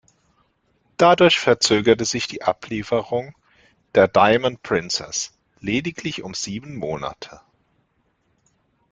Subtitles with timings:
[0.97, 3.35] Dadurch verzögerte sich die Ablieferung
[3.93, 7.39] der "Diamond Princess" lediglich um sieben Monate.